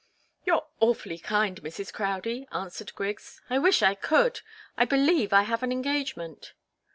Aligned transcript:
"You're 0.45 0.65
awfully 0.79 1.19
kind, 1.19 1.61
Mrs. 1.61 1.93
Crowdie," 1.93 2.47
answered 2.51 2.91
Griggs. 2.95 3.39
"I 3.51 3.59
wish 3.59 3.83
I 3.83 3.93
could. 3.93 4.41
I 4.75 4.83
believe 4.83 5.31
I 5.31 5.43
have 5.43 5.61
an 5.61 5.71
engagement." 5.71 6.53